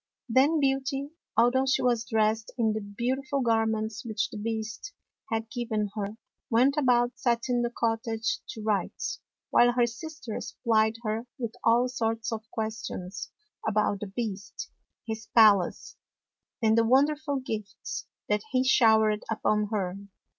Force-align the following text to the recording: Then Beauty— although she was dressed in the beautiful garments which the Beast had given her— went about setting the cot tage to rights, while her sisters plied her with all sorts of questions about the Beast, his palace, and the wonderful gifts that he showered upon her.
Then 0.27 0.59
Beauty— 0.59 1.11
although 1.37 1.67
she 1.67 1.83
was 1.83 2.05
dressed 2.11 2.51
in 2.57 2.73
the 2.73 2.81
beautiful 2.81 3.41
garments 3.41 4.03
which 4.03 4.31
the 4.31 4.37
Beast 4.39 4.93
had 5.31 5.47
given 5.51 5.91
her— 5.93 6.17
went 6.49 6.75
about 6.75 7.19
setting 7.19 7.61
the 7.61 7.69
cot 7.69 8.01
tage 8.01 8.39
to 8.49 8.63
rights, 8.63 9.19
while 9.51 9.73
her 9.73 9.85
sisters 9.85 10.55
plied 10.63 10.95
her 11.03 11.27
with 11.37 11.53
all 11.63 11.87
sorts 11.87 12.31
of 12.31 12.49
questions 12.49 13.29
about 13.67 13.99
the 13.99 14.07
Beast, 14.07 14.71
his 15.05 15.27
palace, 15.35 15.97
and 16.63 16.75
the 16.75 16.83
wonderful 16.83 17.35
gifts 17.39 18.07
that 18.27 18.41
he 18.53 18.63
showered 18.63 19.23
upon 19.29 19.67
her. 19.71 19.99